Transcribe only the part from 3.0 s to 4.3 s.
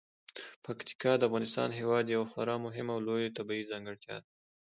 لویه طبیعي ځانګړتیا ده.